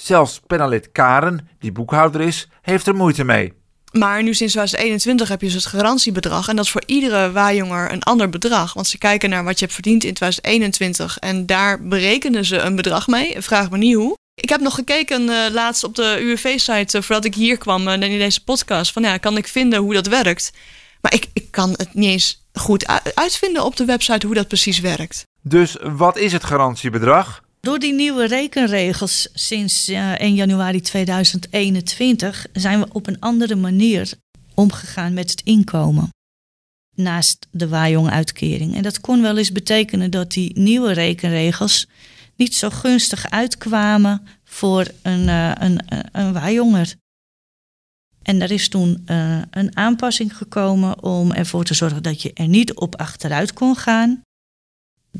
Zelfs 0.00 0.40
penalid 0.46 0.92
Karen, 0.92 1.48
die 1.58 1.72
boekhouder 1.72 2.20
is, 2.20 2.48
heeft 2.62 2.86
er 2.86 2.94
moeite 2.94 3.24
mee. 3.24 3.52
Maar 3.92 4.22
nu 4.22 4.34
sinds 4.34 4.52
2021 4.52 5.28
heb 5.28 5.40
je 5.40 5.46
dus 5.46 5.54
het 5.54 5.66
garantiebedrag. 5.66 6.48
En 6.48 6.56
dat 6.56 6.64
is 6.64 6.70
voor 6.70 6.82
iedere 6.86 7.32
waarjonger 7.32 7.92
een 7.92 8.02
ander 8.02 8.28
bedrag. 8.28 8.72
Want 8.72 8.86
ze 8.86 8.98
kijken 8.98 9.30
naar 9.30 9.44
wat 9.44 9.58
je 9.58 9.64
hebt 9.64 9.72
verdiend 9.72 10.04
in 10.04 10.14
2021. 10.14 11.18
En 11.18 11.46
daar 11.46 11.82
berekenen 11.82 12.44
ze 12.44 12.58
een 12.58 12.76
bedrag 12.76 13.06
mee. 13.06 13.42
Vraag 13.42 13.70
me 13.70 13.78
niet 13.78 13.94
hoe. 13.94 14.16
Ik 14.34 14.48
heb 14.48 14.60
nog 14.60 14.74
gekeken 14.74 15.22
uh, 15.22 15.46
laatst 15.50 15.84
op 15.84 15.94
de 15.94 16.16
UWV-site 16.20 16.96
uh, 16.96 17.02
voordat 17.02 17.24
ik 17.24 17.34
hier 17.34 17.58
kwam 17.58 17.88
uh, 17.88 17.92
in 17.92 18.18
deze 18.18 18.44
podcast. 18.44 18.92
Van 18.92 19.02
ja, 19.02 19.16
kan 19.16 19.36
ik 19.36 19.48
vinden 19.48 19.78
hoe 19.78 19.94
dat 19.94 20.06
werkt? 20.06 20.52
Maar 21.00 21.14
ik, 21.14 21.26
ik 21.32 21.50
kan 21.50 21.70
het 21.70 21.94
niet 21.94 22.10
eens 22.10 22.46
goed 22.52 22.86
uitvinden 23.14 23.64
op 23.64 23.76
de 23.76 23.84
website 23.84 24.26
hoe 24.26 24.34
dat 24.34 24.48
precies 24.48 24.80
werkt. 24.80 25.26
Dus 25.42 25.76
wat 25.82 26.16
is 26.16 26.32
het 26.32 26.44
garantiebedrag? 26.44 27.42
Door 27.60 27.78
die 27.78 27.92
nieuwe 27.92 28.26
rekenregels 28.26 29.28
sinds 29.32 29.88
1 29.88 30.34
januari 30.34 30.80
2021 30.80 32.46
zijn 32.52 32.80
we 32.80 32.86
op 32.92 33.06
een 33.06 33.20
andere 33.20 33.56
manier 33.56 34.12
omgegaan 34.54 35.14
met 35.14 35.30
het 35.30 35.40
inkomen. 35.40 36.08
Naast 36.94 37.46
de 37.50 37.68
waaijong-uitkering. 37.68 38.74
En 38.74 38.82
dat 38.82 39.00
kon 39.00 39.22
wel 39.22 39.36
eens 39.36 39.52
betekenen 39.52 40.10
dat 40.10 40.32
die 40.32 40.58
nieuwe 40.58 40.92
rekenregels 40.92 41.86
niet 42.36 42.54
zo 42.54 42.70
gunstig 42.70 43.30
uitkwamen 43.30 44.26
voor 44.44 44.86
een, 45.02 45.28
uh, 45.28 45.52
een, 46.12 46.32
waarjonger. 46.32 46.94
En 48.22 48.42
er 48.42 48.50
is 48.50 48.68
toen 48.68 49.02
een 49.50 49.76
aanpassing 49.76 50.36
gekomen 50.36 51.02
om 51.02 51.32
ervoor 51.32 51.64
te 51.64 51.74
zorgen 51.74 52.02
dat 52.02 52.22
je 52.22 52.32
er 52.32 52.48
niet 52.48 52.74
op 52.74 52.96
achteruit 52.96 53.52
kon 53.52 53.76
gaan. 53.76 54.22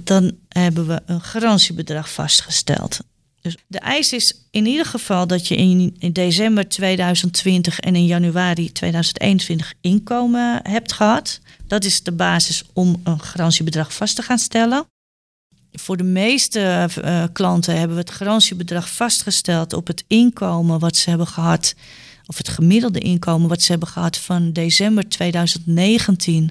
Dan 0.04 0.32
hebben 0.48 0.86
we 0.86 1.00
een 1.06 1.20
garantiebedrag 1.20 2.12
vastgesteld. 2.12 3.00
Dus 3.40 3.56
de 3.66 3.78
eis 3.78 4.12
is 4.12 4.34
in 4.50 4.66
ieder 4.66 4.86
geval 4.86 5.26
dat 5.26 5.48
je 5.48 5.56
in, 5.56 6.12
december 6.12 6.68
2020 6.68 7.80
en 7.80 7.96
in 7.96 8.06
januari 8.06 8.72
2021 8.72 9.74
inkomen 9.80 10.60
hebt 10.62 10.92
gehad. 10.92 11.40
Dat 11.66 11.84
is 11.84 12.02
de 12.02 12.12
basis 12.12 12.62
om 12.72 13.00
een 13.04 13.20
garantiebedrag 13.20 13.92
vast 13.92 14.16
te 14.16 14.22
gaan 14.22 14.38
stellen. 14.38 14.86
Voor 15.72 15.96
de 15.96 16.04
meeste 16.04 16.88
uh, 17.04 17.24
klanten 17.32 17.78
hebben 17.78 17.96
we 17.96 18.02
het 18.02 18.10
garantiebedrag 18.10 18.90
vastgesteld 18.90 19.72
op 19.72 19.86
het 19.86 20.04
inkomen 20.06 20.78
wat 20.78 20.96
ze 20.96 21.08
hebben 21.08 21.26
gehad, 21.26 21.74
of 22.26 22.36
het 22.36 22.48
gemiddelde 22.48 23.00
inkomen 23.00 23.48
wat 23.48 23.62
ze 23.62 23.70
hebben 23.70 23.88
gehad 23.88 24.16
van 24.16 24.52
december 24.52 25.08
2019 25.08 26.50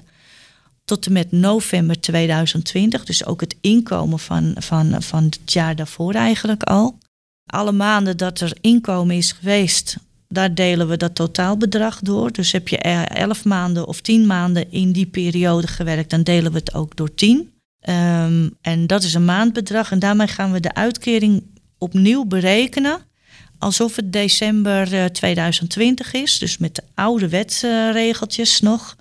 tot 0.88 1.06
en 1.06 1.12
met 1.12 1.32
november 1.32 2.00
2020. 2.00 3.04
Dus 3.04 3.24
ook 3.24 3.40
het 3.40 3.56
inkomen 3.60 4.18
van, 4.18 4.54
van, 4.58 5.02
van 5.02 5.24
het 5.24 5.52
jaar 5.52 5.76
daarvoor 5.76 6.14
eigenlijk 6.14 6.62
al. 6.62 6.98
Alle 7.46 7.72
maanden 7.72 8.16
dat 8.16 8.40
er 8.40 8.56
inkomen 8.60 9.16
is 9.16 9.32
geweest, 9.32 9.96
daar 10.28 10.54
delen 10.54 10.88
we 10.88 10.96
dat 10.96 11.14
totaalbedrag 11.14 12.00
door. 12.00 12.32
Dus 12.32 12.52
heb 12.52 12.68
je 12.68 12.78
11 12.78 13.44
maanden 13.44 13.86
of 13.86 14.00
10 14.00 14.26
maanden 14.26 14.72
in 14.72 14.92
die 14.92 15.06
periode 15.06 15.66
gewerkt, 15.66 16.10
dan 16.10 16.22
delen 16.22 16.52
we 16.52 16.58
het 16.58 16.74
ook 16.74 16.96
door 16.96 17.14
10. 17.14 17.52
Um, 17.88 18.50
en 18.60 18.86
dat 18.86 19.02
is 19.02 19.14
een 19.14 19.24
maandbedrag. 19.24 19.90
En 19.90 19.98
daarmee 19.98 20.26
gaan 20.26 20.52
we 20.52 20.60
de 20.60 20.74
uitkering 20.74 21.42
opnieuw 21.78 22.24
berekenen. 22.24 22.98
Alsof 23.58 23.96
het 23.96 24.12
december 24.12 24.92
uh, 24.92 25.04
2020 25.04 26.12
is. 26.12 26.38
Dus 26.38 26.58
met 26.58 26.74
de 26.74 26.82
oude 26.94 27.28
wetregeltjes 27.28 28.60
nog. 28.60 28.96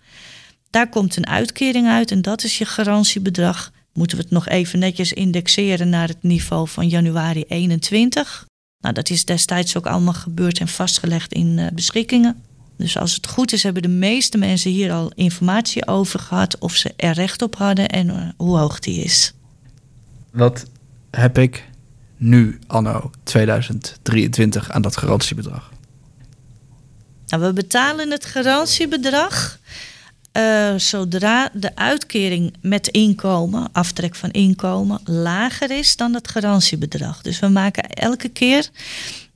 Daar 0.70 0.90
komt 0.90 1.16
een 1.16 1.28
uitkering 1.28 1.88
uit 1.88 2.12
en 2.12 2.22
dat 2.22 2.44
is 2.44 2.58
je 2.58 2.66
garantiebedrag. 2.66 3.72
Moeten 3.94 4.18
we 4.18 4.24
het 4.24 4.32
nog 4.32 4.48
even 4.48 4.80
netjes 4.80 5.14
indexeren 5.14 5.90
naar 5.90 6.08
het 6.08 6.24
niveau 6.24 6.68
van 6.68 6.88
januari 6.88 7.44
21. 7.48 8.46
Nou, 8.80 8.94
dat 8.94 9.10
is 9.10 9.26
destijds 9.26 9.78
ook 9.78 9.86
allemaal 9.86 10.14
gebeurd 10.14 10.60
en 10.60 10.68
vastgelegd 10.68 11.34
in 11.34 11.58
uh, 11.58 11.68
beschikkingen. 11.74 12.42
Dus 12.78 12.98
als 12.98 13.16
het 13.16 13.28
goed 13.28 13.54
is, 13.54 13.64
hebben 13.64 13.82
de 13.82 13.88
meeste 13.88 14.38
mensen 14.38 14.72
hier 14.72 14.92
al 14.92 15.12
informatie 15.16 15.88
over 15.88 16.20
gehad 16.20 16.58
of 16.58 16.76
ze 16.76 16.94
er 16.96 17.14
recht 17.14 17.42
op 17.42 17.56
hadden 17.56 17.90
en 17.90 18.08
uh, 18.08 18.30
hoe 18.38 18.58
hoog 18.58 18.80
die 18.80 19.04
is. 19.04 19.34
Wat 20.32 20.66
heb 21.12 21.38
ik 21.38 21.70
nu, 22.18 22.60
anno 22.68 23.12
2023, 23.24 24.72
aan 24.72 24.82
dat 24.82 24.98
garantiebedrag? 24.98 25.72
Nou, 27.28 27.44
we 27.44 27.54
betalen 27.54 28.12
het 28.12 28.26
garantiebedrag 28.26 29.60
uh, 30.38 30.74
zodra 30.78 31.50
de 31.54 31.76
uitkering 31.76 32.54
met 32.62 32.88
inkomen, 32.88 33.70
aftrek 33.72 34.16
van 34.16 34.32
inkomen, 34.32 35.00
lager 35.04 35.72
is 35.72 35.96
dan 35.96 36.14
het 36.14 36.28
garantiebedrag. 36.28 37.22
Dus 37.22 37.40
we 37.40 37.48
maken 37.48 37.90
elke 37.90 38.30
keer 38.30 38.70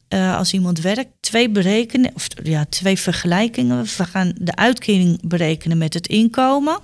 uh, 0.09 0.37
als 0.37 0.53
iemand 0.53 0.79
werkt, 0.79 1.09
twee 1.19 1.49
berekenen, 1.49 2.11
of 2.13 2.27
ja, 2.43 2.65
twee 2.69 2.99
vergelijkingen. 2.99 3.83
We 3.83 4.05
gaan 4.05 4.33
de 4.37 4.55
uitkering 4.55 5.19
berekenen 5.23 5.77
met 5.77 5.93
het 5.93 6.07
inkomen. 6.07 6.79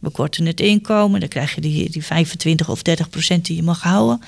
We 0.00 0.10
korten 0.10 0.46
het 0.46 0.60
inkomen, 0.60 1.20
dan 1.20 1.28
krijg 1.28 1.54
je 1.54 1.60
die, 1.60 1.90
die 1.90 2.04
25 2.04 2.68
of 2.68 2.82
30 2.82 3.10
procent 3.10 3.46
die 3.46 3.56
je 3.56 3.62
mag 3.62 3.82
houden. 3.82 4.20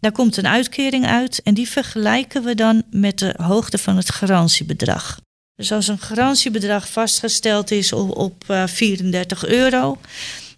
Daar 0.00 0.12
komt 0.12 0.36
een 0.36 0.46
uitkering 0.46 1.06
uit 1.06 1.42
en 1.42 1.54
die 1.54 1.68
vergelijken 1.68 2.44
we 2.44 2.54
dan 2.54 2.82
met 2.90 3.18
de 3.18 3.34
hoogte 3.36 3.78
van 3.78 3.96
het 3.96 4.10
garantiebedrag. 4.10 5.18
Dus 5.60 5.72
als 5.72 5.88
een 5.88 5.98
garantiebedrag 5.98 6.90
vastgesteld 6.90 7.70
is 7.70 7.92
op, 7.92 8.16
op 8.16 8.44
uh, 8.50 8.66
34 8.66 9.46
euro 9.46 9.98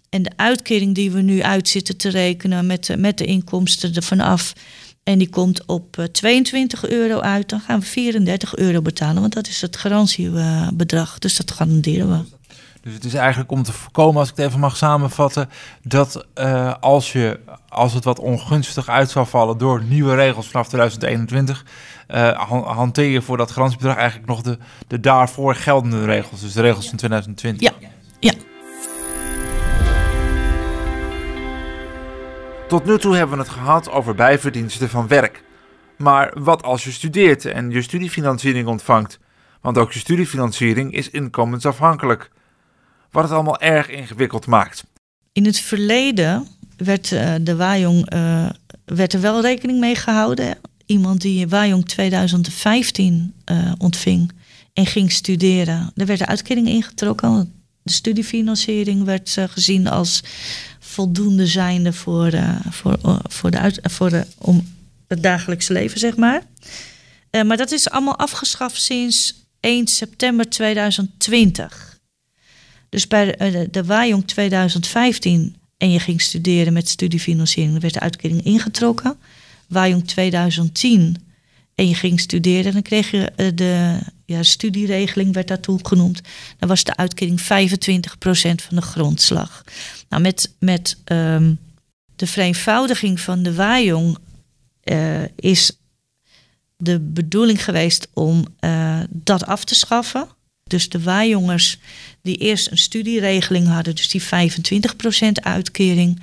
en 0.09 0.23
de 0.23 0.31
uitkering 0.35 0.95
die 0.95 1.11
we 1.11 1.21
nu 1.21 1.41
uitzitten 1.41 1.97
te 1.97 2.09
rekenen 2.09 2.65
met 2.65 2.85
de, 2.85 2.97
met 2.97 3.17
de 3.17 3.25
inkomsten 3.25 3.95
ervan 3.95 4.19
af 4.19 4.53
en 5.03 5.17
die 5.17 5.29
komt 5.29 5.65
op 5.65 6.07
22 6.11 6.85
eh, 6.85 6.91
euro 6.91 7.19
uit, 7.19 7.49
dan 7.49 7.59
gaan 7.59 7.79
we 7.79 7.85
34 7.85 8.55
euro 8.55 8.81
betalen, 8.81 9.21
want 9.21 9.33
dat 9.33 9.47
is 9.47 9.61
het 9.61 9.77
garantiebedrag. 9.77 11.19
Dus 11.19 11.35
dat 11.35 11.51
garanderen 11.51 12.09
we. 12.09 12.37
Dus 12.83 12.93
het 12.93 13.03
is 13.03 13.13
eigenlijk 13.13 13.51
om 13.51 13.63
te 13.63 13.73
voorkomen, 13.73 14.19
als 14.19 14.29
ik 14.29 14.35
het 14.35 14.45
even 14.45 14.59
mag 14.59 14.75
samenvatten, 14.75 15.49
dat 15.83 16.25
uh, 16.35 16.73
als, 16.79 17.11
je, 17.11 17.39
als 17.69 17.93
het 17.93 18.03
wat 18.03 18.19
ongunstig 18.19 18.89
uit 18.89 19.09
zou 19.09 19.27
vallen 19.27 19.57
door 19.57 19.83
nieuwe 19.83 20.15
regels 20.15 20.47
vanaf 20.47 20.67
2021, 20.67 21.65
uh, 22.07 22.39
hanteer 22.65 23.09
je 23.09 23.21
voor 23.21 23.37
dat 23.37 23.51
garantiebedrag 23.51 23.95
eigenlijk 23.95 24.27
nog 24.27 24.41
de, 24.41 24.57
de 24.87 24.99
daarvoor 24.99 25.55
geldende 25.55 26.05
regels, 26.05 26.41
dus 26.41 26.53
de 26.53 26.61
regels 26.61 26.89
van 26.89 26.97
2020. 26.97 27.61
Ja, 27.61 27.87
ja. 28.19 28.33
Tot 32.67 32.85
nu 32.85 32.97
toe 32.97 33.15
hebben 33.15 33.37
we 33.37 33.43
het 33.43 33.53
gehad 33.53 33.91
over 33.91 34.15
bijverdiensten 34.15 34.89
van 34.89 35.07
werk. 35.07 35.43
Maar 35.97 36.33
wat 36.39 36.63
als 36.63 36.83
je 36.83 36.91
studeert 36.91 37.45
en 37.45 37.69
je 37.69 37.81
studiefinanciering 37.81 38.67
ontvangt? 38.67 39.19
Want 39.61 39.77
ook 39.77 39.91
je 39.91 39.99
studiefinanciering 39.99 40.93
is 40.93 41.09
inkomensafhankelijk. 41.09 42.31
Wat 43.13 43.23
het 43.23 43.33
allemaal 43.33 43.59
erg 43.59 43.89
ingewikkeld 43.89 44.45
maakt. 44.45 44.83
In 45.31 45.45
het 45.45 45.59
verleden 45.59 46.47
werd 46.77 47.11
uh, 47.11 47.33
de 47.41 47.55
Wajong 47.55 48.13
uh, 48.13 48.49
werd 48.85 49.13
er 49.13 49.21
wel 49.21 49.41
rekening 49.41 49.79
mee 49.79 49.95
gehouden. 49.95 50.57
Iemand 50.85 51.21
die 51.21 51.47
Wajong 51.47 51.85
2015 51.85 53.33
uh, 53.51 53.71
ontving 53.77 54.31
en 54.73 54.85
ging 54.85 55.11
studeren, 55.11 55.91
er 55.95 56.05
werd 56.05 56.19
de 56.19 56.25
uitkering 56.25 56.67
ingetrokken. 56.67 57.53
De 57.81 57.91
studiefinanciering 57.91 59.03
werd 59.03 59.37
gezien 59.49 59.87
als 59.87 60.23
voldoende 60.79 61.47
zijnde 61.47 61.93
voor, 61.93 62.31
voor, 62.69 62.97
voor, 63.29 63.51
de 63.51 63.59
uit, 63.59 63.79
voor 63.83 64.09
de, 64.09 64.25
om 64.37 64.67
het 65.07 65.23
dagelijkse 65.23 65.73
leven, 65.73 65.99
zeg 65.99 66.17
maar. 66.17 66.41
Maar 67.45 67.57
dat 67.57 67.71
is 67.71 67.89
allemaal 67.89 68.17
afgeschaft 68.17 68.81
sinds 68.81 69.45
1 69.59 69.87
september 69.87 70.49
2020. 70.49 71.92
Dus 72.93 73.07
bij 73.07 73.35
de, 73.35 73.67
de 73.71 73.83
Wajong 73.83 74.27
2015 74.27 75.55
en 75.77 75.91
je 75.91 75.99
ging 75.99 76.21
studeren 76.21 76.73
met 76.73 76.89
studiefinanciering, 76.89 77.81
werd 77.81 77.93
de 77.93 77.99
uitkering 77.99 78.43
ingetrokken. 78.43 79.17
Wajong 79.67 80.07
2010 80.07 81.17
en 81.75 81.87
je 81.87 81.95
ging 81.95 82.19
studeren, 82.19 82.73
dan 82.73 82.81
kreeg 82.81 83.11
je 83.11 83.51
de 83.55 83.99
ja, 84.25 84.43
studieregeling, 84.43 85.33
werd 85.33 85.47
daartoe 85.47 85.79
genoemd. 85.83 86.21
Dan 86.59 86.69
was 86.69 86.83
de 86.83 86.95
uitkering 86.95 87.41
25% 87.41 87.43
van 88.67 88.75
de 88.75 88.81
grondslag. 88.81 89.63
Nou, 90.09 90.21
met, 90.21 90.53
met 90.59 90.97
um, 91.05 91.59
de 92.15 92.27
vereenvoudiging 92.27 93.19
van 93.19 93.43
de 93.43 93.53
Wajong 93.53 94.17
uh, 94.83 95.21
is 95.35 95.77
de 96.77 96.99
bedoeling 96.99 97.63
geweest 97.63 98.07
om 98.13 98.45
dat 99.09 99.45
af 99.45 99.63
te 99.63 99.75
schaffen. 99.75 100.27
Dus 100.63 100.89
de 100.89 101.01
waaijongers 101.01 101.77
die 102.21 102.37
eerst 102.37 102.71
een 102.71 102.77
studieregeling 102.77 103.67
hadden, 103.67 103.95
dus 103.95 104.09
die 104.09 104.23
25% 104.23 104.25
uitkering, 105.33 106.21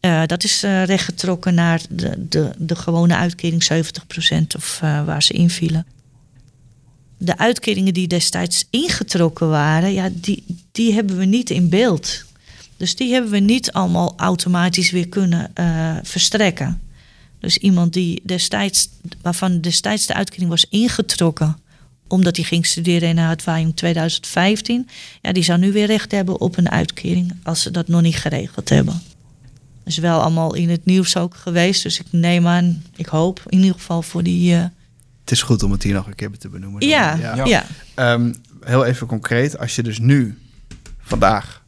uh, 0.00 0.22
dat 0.26 0.44
is 0.44 0.64
uh, 0.64 0.84
rechtgetrokken 0.84 1.54
naar 1.54 1.80
de, 1.90 2.26
de, 2.28 2.50
de 2.58 2.76
gewone 2.76 3.16
uitkering 3.16 3.68
70% 3.72 3.76
of 4.56 4.80
uh, 4.84 5.04
waar 5.04 5.22
ze 5.22 5.32
invielen. 5.32 5.86
De 7.18 7.38
uitkeringen 7.38 7.94
die 7.94 8.08
destijds 8.08 8.64
ingetrokken 8.70 9.48
waren, 9.48 9.92
ja, 9.92 10.08
die, 10.12 10.44
die 10.72 10.92
hebben 10.92 11.16
we 11.16 11.24
niet 11.24 11.50
in 11.50 11.68
beeld. 11.68 12.24
Dus 12.76 12.96
die 12.96 13.12
hebben 13.12 13.30
we 13.30 13.38
niet 13.38 13.72
allemaal 13.72 14.14
automatisch 14.16 14.90
weer 14.90 15.08
kunnen 15.08 15.50
verstrekken. 16.02 16.80
Dus 17.38 17.58
iemand 17.58 17.92
die 17.92 18.20
destijds, 18.24 18.88
waarvan 19.22 19.60
destijds 19.60 20.06
de 20.06 20.14
uitkering 20.14 20.50
was 20.50 20.66
ingetrokken, 20.68 21.56
omdat 22.08 22.36
hij 22.36 22.44
ging 22.44 22.66
studeren 22.66 23.08
in 23.08 23.18
het 23.18 23.46
in 23.46 23.74
2015, 23.74 24.88
ja, 25.22 25.32
die 25.32 25.42
zou 25.42 25.58
nu 25.58 25.72
weer 25.72 25.86
recht 25.86 26.12
hebben 26.12 26.40
op 26.40 26.56
een 26.56 26.70
uitkering 26.70 27.36
als 27.42 27.62
ze 27.62 27.70
dat 27.70 27.88
nog 27.88 28.02
niet 28.02 28.16
geregeld 28.16 28.68
hebben. 28.68 29.02
Is 29.84 29.98
wel 29.98 30.20
allemaal 30.20 30.54
in 30.54 30.70
het 30.70 30.84
nieuws 30.84 31.16
ook 31.16 31.34
geweest, 31.34 31.82
dus 31.82 32.00
ik 32.00 32.06
neem 32.10 32.46
aan, 32.46 32.82
ik 32.96 33.06
hoop 33.06 33.40
in 33.46 33.58
ieder 33.58 33.74
geval 33.74 34.02
voor 34.02 34.22
die. 34.22 34.54
Uh... 34.54 34.64
Het 35.20 35.30
is 35.30 35.42
goed 35.42 35.62
om 35.62 35.72
het 35.72 35.82
hier 35.82 35.94
nog 35.94 36.06
een 36.06 36.14
keer 36.14 36.30
te 36.38 36.48
benoemen. 36.48 36.86
Ja, 36.86 37.14
ja. 37.14 37.44
ja. 37.44 37.66
Um, 38.12 38.34
heel 38.60 38.84
even 38.84 39.06
concreet, 39.06 39.58
als 39.58 39.74
je 39.74 39.82
dus 39.82 39.98
nu, 39.98 40.38
vandaag, 41.00 41.64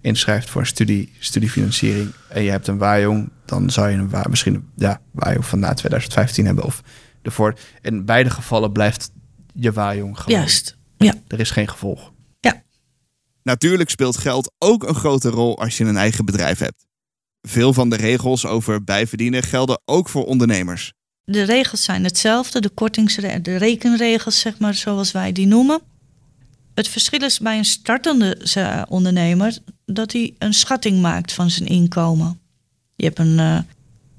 inschrijft 0.00 0.50
voor 0.50 0.60
een 0.60 0.66
studie, 0.66 1.12
studiefinanciering 1.18 2.12
en 2.28 2.42
je 2.42 2.50
hebt 2.50 2.66
een 2.66 2.78
waaijong, 2.78 3.30
dan 3.44 3.70
zou 3.70 3.90
je 3.90 3.96
een 3.96 4.10
wa 4.10 4.24
misschien 4.30 4.68
ja, 4.76 5.00
waaijong 5.10 5.46
van 5.46 5.58
na 5.58 5.74
2015 5.74 6.46
hebben 6.46 6.64
of 6.64 6.82
ervoor. 7.22 7.54
In 7.80 8.04
beide 8.04 8.30
gevallen 8.30 8.72
blijft 8.72 9.10
je 9.52 9.72
waaijong 9.72 10.18
gewoon. 10.18 10.38
Juist, 10.38 10.76
ja. 10.96 11.14
Er 11.28 11.40
is 11.40 11.50
geen 11.50 11.68
gevolg. 11.68 12.12
Ja. 12.40 12.62
Natuurlijk 13.42 13.90
speelt 13.90 14.16
geld 14.16 14.52
ook 14.58 14.82
een 14.82 14.94
grote 14.94 15.28
rol 15.28 15.58
als 15.58 15.76
je 15.76 15.84
een 15.84 15.96
eigen 15.96 16.24
bedrijf 16.24 16.58
hebt. 16.58 16.86
Veel 17.42 17.72
van 17.72 17.90
de 17.90 17.96
regels 17.96 18.46
over 18.46 18.84
bijverdienen 18.84 19.42
gelden 19.42 19.80
ook 19.84 20.08
voor 20.08 20.24
ondernemers. 20.24 20.92
De 21.24 21.42
regels 21.42 21.84
zijn 21.84 22.04
hetzelfde, 22.04 22.60
de 22.60 22.68
kortingsregels, 22.68 23.42
de 23.42 23.56
rekenregels, 23.56 24.40
zeg 24.40 24.58
maar, 24.58 24.74
zoals 24.74 25.12
wij 25.12 25.32
die 25.32 25.46
noemen. 25.46 25.80
Het 26.74 26.88
verschil 26.88 27.22
is 27.22 27.38
bij 27.38 27.58
een 27.58 27.64
startende 27.64 28.86
ondernemer 28.88 29.58
dat 29.84 30.12
hij 30.12 30.34
een 30.38 30.54
schatting 30.54 31.00
maakt 31.00 31.32
van 31.32 31.50
zijn 31.50 31.68
inkomen. 31.68 32.40
Je 32.96 33.04
hebt 33.04 33.18
een, 33.18 33.38
uh, 33.38 33.58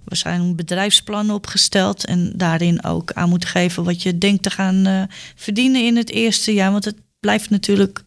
waarschijnlijk 0.06 0.50
een 0.50 0.56
bedrijfsplan 0.56 1.32
opgesteld 1.32 2.06
en 2.06 2.34
daarin 2.36 2.84
ook 2.84 3.12
aan 3.12 3.30
moet 3.30 3.46
geven 3.46 3.84
wat 3.84 4.02
je 4.02 4.18
denkt 4.18 4.44
te 4.44 4.50
gaan 4.50 4.88
uh, 4.88 5.04
verdienen 5.36 5.86
in 5.86 5.96
het 5.96 6.10
eerste 6.10 6.54
jaar. 6.54 6.72
Want 6.72 6.86
het 6.86 6.96
blijft 7.20 7.50
natuurlijk 7.50 8.04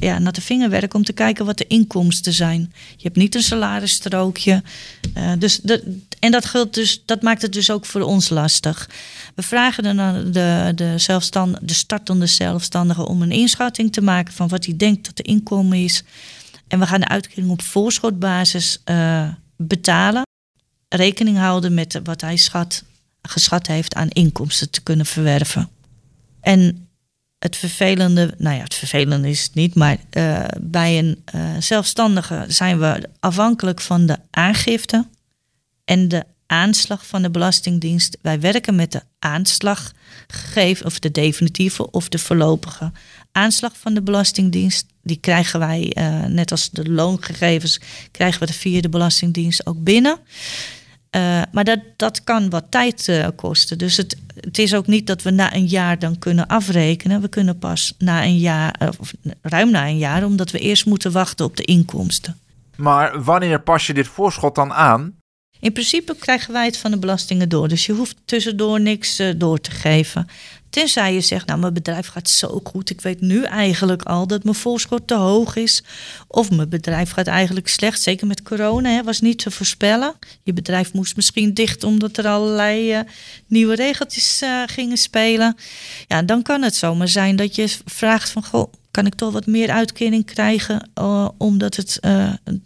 ja, 0.00 0.18
naar 0.18 0.32
de 0.32 0.40
vingerwerk 0.40 0.94
om 0.94 1.04
te 1.04 1.12
kijken 1.12 1.46
wat 1.46 1.58
de 1.58 1.66
inkomsten 1.66 2.32
zijn. 2.32 2.72
Je 2.96 3.02
hebt 3.02 3.16
niet 3.16 3.34
een 3.34 3.42
salarisstrookje. 3.42 4.62
Uh, 5.16 5.32
dus 5.38 5.60
de, 5.62 5.98
en 6.18 6.30
dat, 6.30 6.44
geldt 6.44 6.74
dus, 6.74 7.02
dat 7.04 7.22
maakt 7.22 7.42
het 7.42 7.52
dus 7.52 7.70
ook 7.70 7.86
voor 7.86 8.00
ons 8.00 8.28
lastig. 8.28 8.90
We 9.34 9.42
vragen 9.42 9.82
dan 9.82 9.96
de, 10.32 10.72
de, 10.74 10.98
zelfstand, 10.98 11.58
de 11.62 11.74
startende 11.74 12.26
zelfstandige 12.26 13.06
om 13.06 13.22
een 13.22 13.32
inschatting 13.32 13.92
te 13.92 14.02
maken 14.02 14.34
van 14.34 14.48
wat 14.48 14.64
hij 14.64 14.76
denkt 14.76 15.04
dat 15.04 15.16
de 15.16 15.22
inkomen 15.22 15.78
is. 15.78 16.02
En 16.68 16.78
we 16.78 16.86
gaan 16.86 17.00
de 17.00 17.08
uitkering 17.08 17.50
op 17.50 17.62
voorschotbasis 17.62 18.80
uh, 18.84 19.28
betalen. 19.56 20.22
Rekening 20.94 21.38
houden 21.38 21.74
met 21.74 22.00
wat 22.04 22.20
hij 22.20 22.36
schat, 22.36 22.84
geschat 23.22 23.66
heeft 23.66 23.94
aan 23.94 24.08
inkomsten 24.08 24.70
te 24.70 24.82
kunnen 24.82 25.06
verwerven. 25.06 25.68
En 26.40 26.88
het 27.38 27.56
vervelende, 27.56 28.34
nou 28.38 28.56
ja, 28.56 28.62
het 28.62 28.74
vervelende 28.74 29.28
is 29.28 29.42
het 29.42 29.54
niet, 29.54 29.74
maar 29.74 29.96
uh, 30.12 30.44
bij 30.60 30.98
een 30.98 31.24
uh, 31.34 31.50
zelfstandige 31.58 32.44
zijn 32.48 32.78
we 32.78 33.08
afhankelijk 33.20 33.80
van 33.80 34.06
de 34.06 34.18
aangifte 34.30 35.06
en 35.84 36.08
de 36.08 36.24
aanslag 36.46 37.06
van 37.06 37.22
de 37.22 37.30
Belastingdienst. 37.30 38.18
Wij 38.22 38.40
werken 38.40 38.74
met 38.74 38.92
de 38.92 39.02
aanslaggegeven, 39.18 40.86
of 40.86 40.98
de 40.98 41.10
definitieve 41.10 41.90
of 41.90 42.08
de 42.08 42.18
voorlopige 42.18 42.92
aanslag 43.32 43.72
van 43.76 43.94
de 43.94 44.02
Belastingdienst. 44.02 44.86
Die 45.02 45.16
krijgen 45.16 45.58
wij, 45.58 45.96
uh, 45.98 46.24
net 46.24 46.50
als 46.50 46.70
de 46.70 46.90
loongegevens, 46.90 47.80
krijgen 48.10 48.40
we 48.40 48.46
de 48.46 48.52
via 48.52 48.80
de 48.80 48.88
Belastingdienst 48.88 49.66
ook 49.66 49.82
binnen. 49.82 50.18
Uh, 51.16 51.42
maar 51.52 51.64
dat, 51.64 51.78
dat 51.96 52.24
kan 52.24 52.50
wat 52.50 52.64
tijd 52.68 53.08
uh, 53.08 53.26
kosten. 53.36 53.78
Dus 53.78 53.96
het, 53.96 54.16
het 54.40 54.58
is 54.58 54.74
ook 54.74 54.86
niet 54.86 55.06
dat 55.06 55.22
we 55.22 55.30
na 55.30 55.54
een 55.54 55.66
jaar 55.66 55.98
dan 55.98 56.18
kunnen 56.18 56.46
afrekenen. 56.46 57.20
We 57.20 57.28
kunnen 57.28 57.58
pas 57.58 57.94
na 57.98 58.24
een 58.24 58.38
jaar, 58.38 58.92
of 58.98 59.12
ruim 59.42 59.70
na 59.70 59.86
een 59.86 59.98
jaar, 59.98 60.24
omdat 60.24 60.50
we 60.50 60.58
eerst 60.58 60.86
moeten 60.86 61.12
wachten 61.12 61.44
op 61.44 61.56
de 61.56 61.64
inkomsten. 61.64 62.36
Maar 62.76 63.22
wanneer 63.22 63.60
pas 63.60 63.86
je 63.86 63.94
dit 63.94 64.06
voorschot 64.06 64.54
dan 64.54 64.72
aan? 64.72 65.14
In 65.60 65.72
principe 65.72 66.16
krijgen 66.18 66.52
wij 66.52 66.64
het 66.64 66.76
van 66.76 66.90
de 66.90 66.98
belastingen 66.98 67.48
door. 67.48 67.68
Dus 67.68 67.86
je 67.86 67.92
hoeft 67.92 68.16
tussendoor 68.24 68.80
niks 68.80 69.20
uh, 69.20 69.32
door 69.36 69.60
te 69.60 69.70
geven. 69.70 70.26
Tenzij 70.72 71.14
je 71.14 71.20
zegt, 71.20 71.46
nou 71.46 71.60
mijn 71.60 71.74
bedrijf 71.74 72.06
gaat 72.06 72.28
zo 72.28 72.60
goed. 72.64 72.90
Ik 72.90 73.00
weet 73.00 73.20
nu 73.20 73.42
eigenlijk 73.42 74.02
al 74.02 74.26
dat 74.26 74.44
mijn 74.44 74.54
voorschot 74.56 75.06
te 75.06 75.14
hoog 75.14 75.56
is. 75.56 75.82
Of 76.28 76.50
mijn 76.50 76.68
bedrijf 76.68 77.10
gaat 77.10 77.26
eigenlijk 77.26 77.68
slecht. 77.68 78.02
Zeker 78.02 78.26
met 78.26 78.42
corona 78.42 78.90
hè, 78.90 79.02
was 79.02 79.20
niet 79.20 79.38
te 79.38 79.50
voorspellen. 79.50 80.14
Je 80.42 80.52
bedrijf 80.52 80.92
moest 80.92 81.16
misschien 81.16 81.54
dicht 81.54 81.84
omdat 81.84 82.16
er 82.16 82.26
allerlei 82.26 82.98
uh, 82.98 83.00
nieuwe 83.46 83.74
regeltjes 83.74 84.42
uh, 84.42 84.62
gingen 84.66 84.96
spelen. 84.96 85.56
Ja, 86.08 86.22
dan 86.22 86.42
kan 86.42 86.62
het 86.62 86.74
zomaar 86.74 87.08
zijn 87.08 87.36
dat 87.36 87.54
je 87.54 87.76
vraagt 87.84 88.30
van... 88.30 88.44
Goh, 88.44 88.72
kan 88.90 89.06
ik 89.06 89.14
toch 89.14 89.32
wat 89.32 89.46
meer 89.46 89.70
uitkering 89.70 90.24
krijgen 90.26 90.90
omdat 91.38 91.76
het 91.76 92.00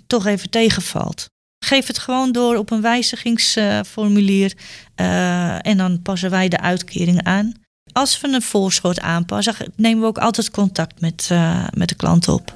toch 0.07 0.27
even 0.27 0.51
tegenvalt? 0.51 1.27
Geef 1.65 1.87
het 1.87 1.99
gewoon 1.99 2.33
door 2.33 2.57
op 2.57 2.71
een 2.71 2.81
wijzigingsformulier 2.81 4.53
en 5.61 5.77
dan 5.77 6.03
passen 6.03 6.31
wij 6.31 6.49
de 6.49 6.61
uitkering 6.61 7.23
aan. 7.23 7.65
Als 7.97 8.21
we 8.21 8.29
een 8.29 8.43
voorschot 8.43 9.01
aanpassen, 9.01 9.55
nemen 9.77 10.01
we 10.01 10.07
ook 10.07 10.19
altijd 10.19 10.51
contact 10.51 11.01
met, 11.01 11.29
uh, 11.33 11.65
met 11.75 11.89
de 11.89 11.95
klant 11.95 12.29
op. 12.29 12.55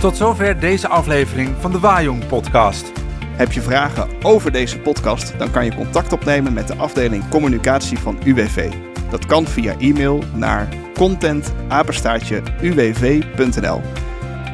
Tot 0.00 0.16
zover 0.16 0.60
deze 0.60 0.88
aflevering 0.88 1.54
van 1.58 1.72
de 1.72 1.78
Wajong 1.78 2.26
podcast. 2.26 2.92
Heb 3.36 3.52
je 3.52 3.60
vragen 3.60 4.08
over 4.22 4.52
deze 4.52 4.78
podcast, 4.78 5.38
dan 5.38 5.50
kan 5.50 5.64
je 5.64 5.74
contact 5.74 6.12
opnemen 6.12 6.52
met 6.52 6.68
de 6.68 6.74
afdeling 6.74 7.28
communicatie 7.28 7.98
van 7.98 8.18
UWV. 8.24 8.72
Dat 9.10 9.26
kan 9.26 9.46
via 9.46 9.78
e-mail 9.78 10.22
naar 10.34 10.68
contentapenstaartje.uwv.nl. 10.94 13.80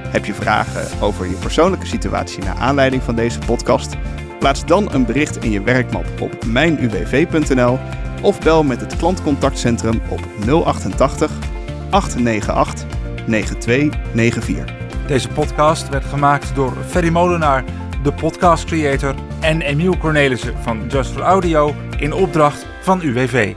Heb 0.09 0.25
je 0.25 0.35
vragen 0.35 1.01
over 1.01 1.29
je 1.29 1.37
persoonlijke 1.37 1.87
situatie 1.87 2.42
naar 2.42 2.57
aanleiding 2.57 3.03
van 3.03 3.14
deze 3.14 3.38
podcast? 3.38 3.94
Plaats 4.38 4.64
dan 4.64 4.92
een 4.92 5.07
bericht 5.07 5.44
in 5.44 5.51
je 5.51 5.62
werkmap 5.62 6.20
op 6.20 6.44
mijnuwv.nl 6.44 7.79
of 8.22 8.40
bel 8.40 8.62
met 8.62 8.81
het 8.81 8.96
klantcontactcentrum 8.96 10.00
op 10.09 10.20
088 10.64 11.33
898 11.90 12.87
9294. 13.26 14.74
Deze 15.07 15.29
podcast 15.29 15.88
werd 15.88 16.05
gemaakt 16.05 16.55
door 16.55 16.72
Ferry 16.87 17.09
Molenaar, 17.09 17.64
de 18.02 18.12
podcast 18.12 18.64
creator, 18.64 19.14
en 19.40 19.61
Emiel 19.61 19.98
Cornelissen 19.98 20.55
van 20.62 20.87
Just 20.88 21.11
for 21.11 21.22
Audio 21.22 21.74
in 21.98 22.12
opdracht 22.12 22.66
van 22.83 23.00
UWV. 23.02 23.55